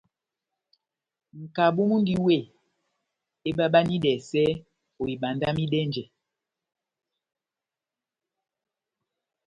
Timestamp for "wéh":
2.25-2.43